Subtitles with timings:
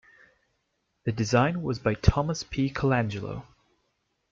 [1.03, 2.71] The design was by Thomas P.
[2.71, 3.45] Colangelo.